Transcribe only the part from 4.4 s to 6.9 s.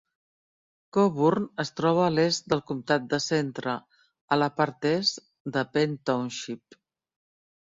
la part est de Penn Township.